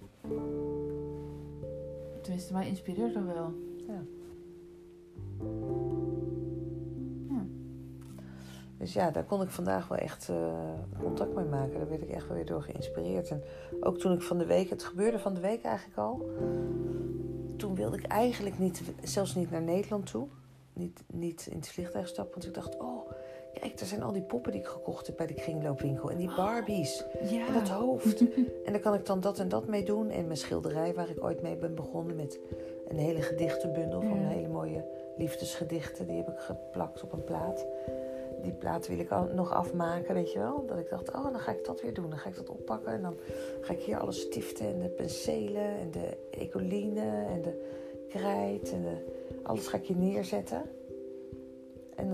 [2.24, 3.54] Tenminste, mij inspireert dat wel.
[3.88, 4.02] Ja.
[7.30, 7.46] Ja.
[8.78, 10.54] Dus ja, daar kon ik vandaag wel echt eh,
[11.00, 11.78] contact mee maken.
[11.80, 13.30] Daar werd ik echt wel weer door geïnspireerd.
[13.30, 13.44] En
[13.80, 16.30] ook toen ik van de week, het gebeurde van de week eigenlijk al.
[17.58, 20.28] Toen wilde ik eigenlijk niet, zelfs niet naar Nederland toe.
[20.74, 22.93] Niet, niet in het vliegtuig stappen, want ik dacht, oh,
[23.80, 26.12] er zijn al die poppen die ik gekocht heb bij de kringloopwinkel.
[26.12, 27.06] En die Barbies.
[27.30, 27.48] Ja.
[27.48, 28.24] En dat hoofd.
[28.66, 30.10] En daar kan ik dan dat en dat mee doen.
[30.10, 32.40] En mijn schilderij, waar ik ooit mee ben begonnen met
[32.88, 34.28] een hele gedichtenbundel van Ja.
[34.28, 34.86] hele mooie
[35.18, 36.08] liefdesgedichten.
[36.08, 37.66] Die heb ik geplakt op een plaat.
[38.42, 40.66] Die plaat wil ik al nog afmaken, weet je wel.
[40.66, 42.10] Dat ik dacht, oh, dan ga ik dat weer doen.
[42.10, 42.92] Dan ga ik dat oppakken.
[42.94, 43.16] En dan
[43.62, 47.72] ga ik hier alle stiften en de penselen en de ecoline en de
[48.10, 48.72] krijt.
[48.72, 48.96] En de,
[49.44, 50.62] alles ga ik hier neerzetten.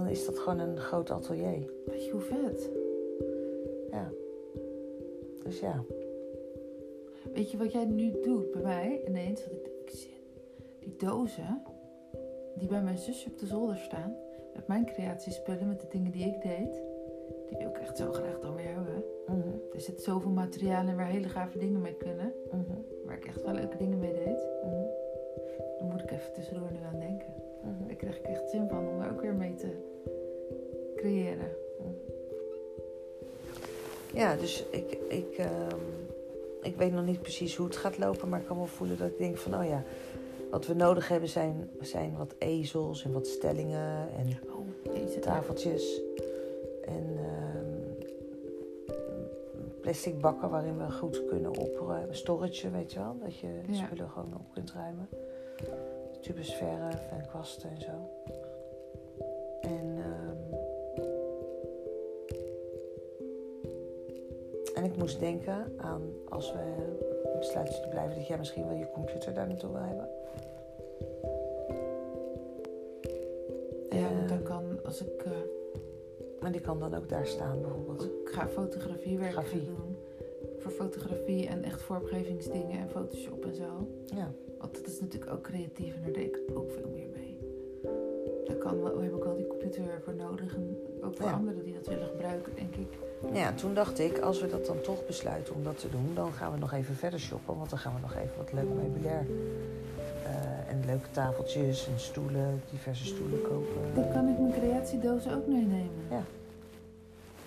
[0.10, 1.72] Is dat gewoon een groot atelier.
[1.86, 2.70] Weet je hoe vet?
[3.92, 4.12] Ja.
[5.44, 5.84] Dus ja.
[7.34, 9.44] Weet je wat jij nu doet bij mij ineens?
[9.44, 10.14] Dat ik, ik zie
[10.80, 11.62] die dozen
[12.56, 14.16] die bij mijn zusje op de zolder staan.
[14.56, 16.84] Met mijn creatiespullen, met de dingen die ik deed.
[17.50, 19.04] Die wil ik echt zo graag dan weer hebben.
[19.28, 22.34] Mhm, Er zit zoveel materiaal in waar hele gave dingen mee kunnen.
[22.52, 24.48] mhm, Waar ik echt wel leuke dingen mee deed.
[24.64, 24.84] mhm,
[25.78, 27.34] Daar moet ik even tussendoor nu aan denken.
[27.64, 27.88] Mhm.
[27.88, 29.68] Daar krijg ik echt zin van om daar ook weer mee te
[30.96, 31.52] creëren.
[34.14, 35.76] Ja, dus ik, ik, ehm,
[36.62, 39.08] ik weet nog niet precies hoe het gaat lopen, maar ik kan wel voelen dat
[39.08, 39.84] ik denk van, oh ja,
[40.52, 46.02] wat we nodig hebben zijn, zijn wat ezels en wat stellingen en Oh, tafeltjes
[46.86, 48.96] en ehm,
[49.82, 52.16] plastic bakken waarin we goed kunnen opruimen.
[52.16, 53.86] Storage, weet je wel, dat je Ja.
[53.86, 55.08] spullen gewoon op kunt ruimen.
[56.30, 58.10] Tubes verf en kwasten en zo.
[59.62, 60.54] En, ehm,
[64.76, 66.60] en ik moest denken aan als we
[67.40, 70.10] besluiten te blijven, dat jij misschien wel je computer daar naartoe wil hebben.
[73.90, 75.32] Ja, want dan Ehm, kan, als ik, eh,
[76.42, 78.04] Maar die kan dan ook daar staan bijvoorbeeld.
[78.04, 79.64] ik ga fotografiewerk Grafie.
[79.66, 79.98] doen.
[80.58, 83.88] Voor fotografie en echt vormgevingsdingen en Photoshop en zo.
[84.06, 84.32] Ja.
[84.60, 87.38] Want dat is natuurlijk ook creatief en daar deed ik ook veel meer mee.
[88.46, 90.56] Daar kan wel, heb ik wel die computer voor nodig.
[90.56, 91.32] En ook voor Ja.
[91.34, 92.88] anderen die dat willen gebruiken, denk ik.
[93.34, 96.32] Ja, toen dacht ik, als we dat dan toch besluiten om dat te doen, dan
[96.32, 97.58] gaan we nog even verder shoppen.
[97.58, 99.26] Want dan gaan we nog even wat leuk meubilair.
[100.26, 103.94] eh, en leuke tafeltjes en stoelen, diverse stoelen kopen.
[103.96, 106.04] Dan kan ik mijn creatiedozen ook meenemen.
[106.10, 106.24] Ja.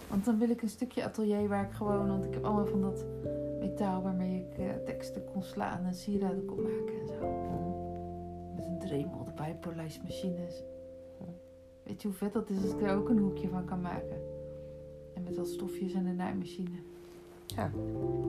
[0.09, 2.09] Want dan wil ik een stukje atelier waar ik gewoon...
[2.09, 3.05] Want ik heb allemaal van dat
[3.68, 7.27] metaal waarmee ik eh, teksten kon slaan en sieraden kon maken en zo.
[7.27, 8.55] Mhm.
[8.55, 10.62] Met een dremel erbij, polijstmachines.
[11.83, 14.16] Weet je hoe vet dat is als ik daar ook een hoekje van kan maken?
[15.14, 16.77] En met wat stofjes en een naaimachine.
[17.46, 17.70] Ja.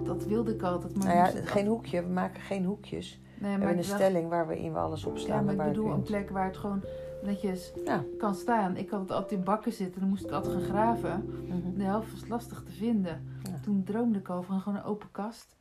[0.04, 0.96] Dat wilde ik altijd.
[0.96, 3.20] Maar Nou ja, geen hoekje, we maken geen hoekjes.
[3.20, 5.54] Nee, We maar hebben een dacht- stelling waar we in we alles op Ja, maar
[5.54, 6.82] ik bedoel een plek waar het gewoon
[7.26, 8.04] netjes Ja.
[8.18, 8.78] kan staan.
[8.78, 10.00] Ik had het altijd in bakken zitten.
[10.00, 11.26] Dan moest ik altijd gaan graven.
[11.48, 11.78] Mhm.
[11.78, 13.38] De helft was lastig te vinden.
[13.44, 13.60] Ja.
[13.64, 15.56] Toen droomde ik al van gewoon een open kast.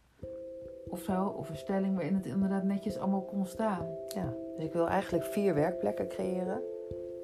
[0.88, 1.26] Of zo.
[1.26, 3.86] Of een stelling waarin het inderdaad netjes allemaal kon staan.
[4.08, 6.60] Ja, dus ik wil eigenlijk vier werkplekken creëren.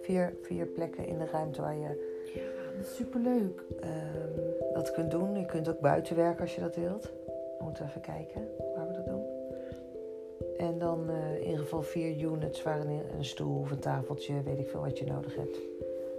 [0.03, 2.41] Vier, vier plekken in de ruimte waar je Ja,
[2.77, 3.63] dat is superleuk.
[3.81, 5.39] ehm, dat kunt doen.
[5.39, 7.03] Je kunt ook buiten werken als je dat wilt.
[7.59, 8.43] We moeten even kijken
[10.59, 14.59] En dan eh, in ieder geval vier units waarin een stoel of een tafeltje, weet
[14.59, 15.59] ik veel wat je nodig hebt.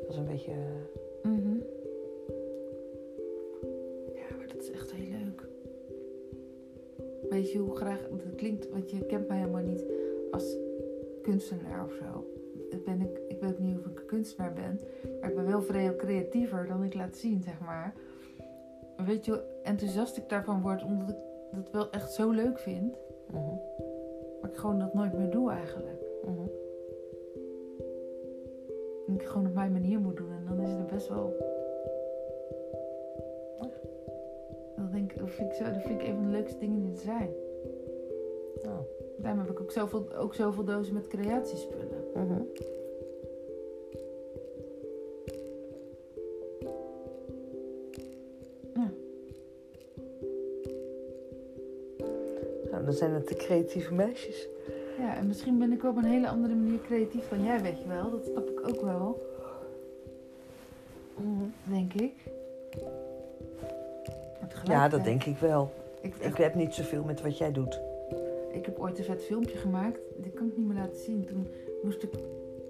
[0.01, 0.51] Dat is een beetje.
[0.51, 1.55] eh, Mhm.
[4.15, 5.47] Ja, maar dat is echt heel leuk.
[7.29, 8.69] Weet je hoe graag dat klinkt?
[8.71, 9.83] Want je kent mij helemaal niet
[10.31, 10.55] als
[11.21, 12.25] kunstenaar of zo.
[12.69, 14.79] Dat ben ik, ik weet niet of ik een kunstenaar ben,
[15.21, 17.93] maar ik ben wel veel creatiever dan ik laat zien, zeg maar.
[19.05, 21.15] Weet je hoe enthousiast ik daarvan word, omdat ik
[21.51, 22.95] dat wel echt zo leuk vind,
[23.31, 23.59] maar
[24.49, 25.99] ik gewoon dat nooit meer doe eigenlijk.
[26.25, 26.47] mhm.
[29.07, 31.33] En ik gewoon op mijn manier moet doen en dan is het best wel.
[34.75, 36.79] Dat, denk, ik- dat, vind ik zo, dat vind ik een van de leukste dingen
[36.81, 37.29] die er zijn.
[38.63, 38.77] Nou,
[39.17, 41.87] Daarom heb ik ook zoveel, ook zoveel dozen met creatiespullen.
[42.13, 42.41] mhm.
[52.99, 54.47] Zijn het de creatieve meisjes.
[54.97, 57.87] Ja, en misschien ben ik op een hele andere manier creatief dan jij, weet je
[57.87, 58.11] wel.
[58.11, 59.21] Dat snap ik ook wel,
[61.63, 62.13] denk ik.
[64.63, 65.71] Ja, dat denk ik wel.
[66.01, 67.81] Ik, Ik heb niet zoveel met wat jij doet.
[68.51, 69.99] Ik heb ooit een vet filmpje gemaakt.
[70.17, 71.25] Die kan ik niet meer laten zien.
[71.25, 71.47] Toen
[71.83, 72.09] moest ik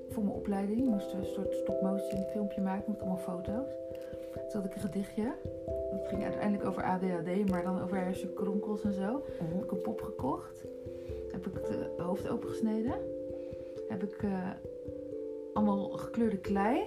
[0.09, 3.67] voor mijn opleiding moest een soort stop-motion filmpje maken met allemaal foto's.
[4.47, 5.33] Toen had ik een gedichtje.
[5.91, 9.23] Dat ging uiteindelijk over ADHD, maar dan over hersenkronkels en zo.
[9.37, 10.63] Heb ik een pop gekocht.
[11.31, 12.93] Heb ik het hoofd opengesneden.
[13.87, 14.49] Heb ik eh,
[15.53, 16.81] allemaal gekleurde klei.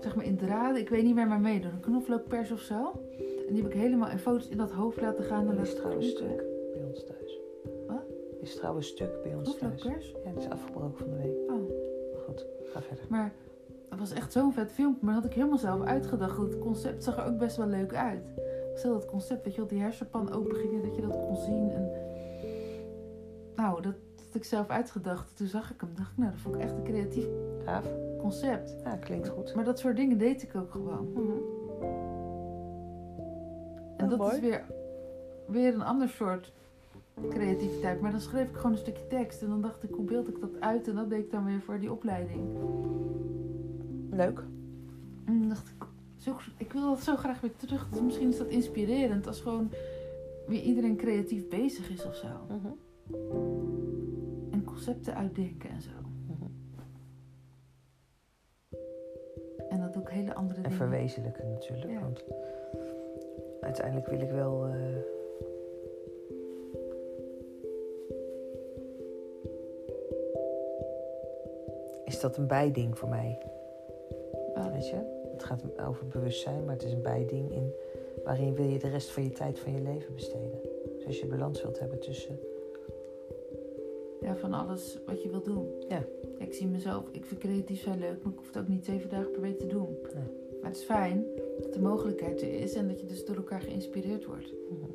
[0.00, 0.80] Zeg maar in draden.
[0.80, 1.72] Ik weet niet meer maar meedoen.
[1.72, 2.92] Een knoflookpers of zo.
[3.18, 5.50] En die heb ik helemaal in foto's in dat hoofd laten gaan.
[5.50, 7.40] En Dat is trouwens stuk bij ons thuis.
[7.86, 8.08] Wat?
[8.30, 9.80] Die is trouwens stuk bij ons thuis.
[9.80, 10.14] Knoflookpers?
[10.24, 11.50] Ja, die is afgebroken van de week.
[11.50, 11.68] Oh.
[12.12, 13.04] Maar goed, ga verder.
[13.08, 13.34] Maar
[13.90, 15.04] het was echt zo'n vet filmpje.
[15.04, 16.36] Maar dat had ik helemaal zelf uitgedacht.
[16.38, 18.34] Het concept zag er ook best wel leuk uit.
[18.74, 21.36] Stel dat concept, weet je wel, die hersenpan open ging en dat je dat kon
[21.36, 21.70] zien.
[21.70, 21.90] En...
[23.56, 23.94] Nou, dat
[24.26, 25.36] had ik zelf uitgedacht.
[25.36, 25.90] Toen zag ik hem.
[25.96, 27.26] dacht ik, nou, dat vond ik echt een creatief
[27.64, 27.86] Gaaf.
[28.18, 28.76] concept.
[28.84, 29.54] Ja, klinkt goed.
[29.54, 31.08] Maar dat soort dingen deed ik ook gewoon.
[31.12, 31.22] Mhm.
[33.96, 34.64] En Oh, dat is weer,
[35.46, 36.52] weer een ander soort
[37.30, 38.00] creativiteit.
[38.00, 39.42] Maar dan schreef ik gewoon een stukje tekst.
[39.42, 40.88] En dan dacht ik, hoe beeld ik dat uit?
[40.88, 42.46] En dat deed ik dan weer voor die opleiding.
[44.18, 44.38] Leuk.
[45.24, 47.88] En dan dacht ik, zo, ik wil dat zo graag weer terug.
[47.88, 49.70] Dus misschien is dat inspirerend als gewoon
[50.46, 52.26] weer iedereen creatief bezig is of zo.
[52.48, 52.72] Mhm.
[54.50, 55.90] En concepten uitdenken en zo.
[56.26, 56.50] Mhm.
[59.68, 60.76] En dat ook hele andere En dingen.
[60.78, 61.90] verwezenlijken natuurlijk.
[61.90, 62.00] Ja.
[62.00, 62.24] Want
[63.60, 64.66] uiteindelijk wil ik wel.
[64.66, 64.96] eh,
[72.04, 73.38] Is dat een bijding voor mij?
[74.72, 75.26] Weet je?
[75.32, 77.72] Het gaat over bewustzijn, maar het is een bijding in
[78.24, 80.60] waarin wil je de rest van je tijd van je leven besteden.
[80.96, 82.38] Dus als je balans wilt hebben tussen.
[84.20, 85.68] Ja, van alles wat je wil doen.
[85.88, 86.04] Ja.
[86.38, 89.10] Ik zie mezelf, ik vind creatief zijn leuk, maar ik hoef het ook niet zeven
[89.10, 89.96] dagen per week te doen.
[90.14, 90.24] Nee.
[90.60, 91.24] Maar het is fijn
[91.60, 94.52] dat de mogelijkheid er is en dat je dus door elkaar geïnspireerd wordt.
[94.70, 94.90] Mhm.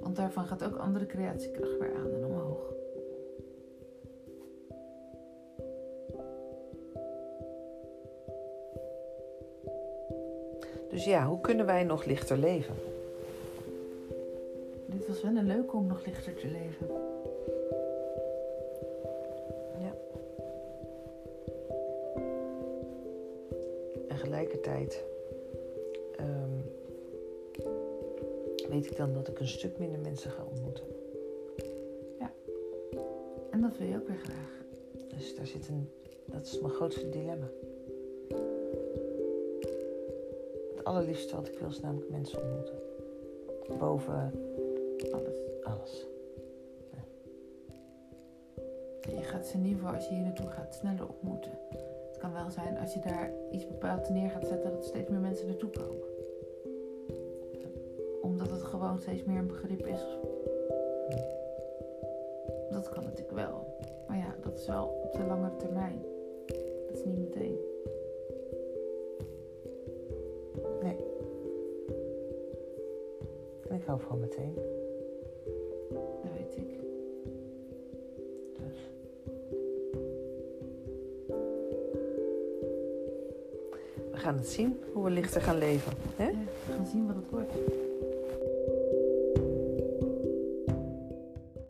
[0.00, 2.10] Want daarvan gaat ook andere creatiekracht weer aan
[11.06, 12.74] ja, hoe kunnen wij nog lichter leven?
[14.86, 16.86] Dit was wel een leuke om nog lichter te leven.
[19.80, 19.94] Ja.
[24.08, 25.04] En gelijkertijd
[26.16, 26.50] ehm,
[28.68, 30.84] weet ik dan dat ik een stuk minder mensen ga ontmoeten.
[33.56, 34.64] En dat wil je ook weer graag.
[35.16, 35.88] Dus daar zit een,
[36.24, 37.48] dat is mijn grootste dilemma.
[40.86, 42.74] Allerliefste wat ik wil is namelijk mensen ontmoeten.
[43.78, 44.32] Boven
[45.12, 45.36] Alles.
[45.62, 46.06] alles.
[49.00, 51.58] Je gaat ze in ieder geval als je hier naartoe gaat sneller ontmoeten.
[52.06, 55.20] Het kan wel zijn als je daar iets bepaald neer gaat zetten dat steeds meer
[55.20, 56.06] mensen naartoe komen.
[58.22, 60.00] Omdat het gewoon steeds meer een begrip is.
[62.70, 63.76] Dat kan natuurlijk wel.
[64.08, 65.05] Maar ja, dat is wel
[73.86, 74.54] hou van meteen.
[76.22, 76.80] Dat weet ik.
[78.58, 78.90] Dus.
[84.10, 85.92] We gaan het zien hoe we lichter gaan leven.
[86.16, 86.24] Hè?
[86.28, 87.52] Ja, we gaan zien wat het wordt.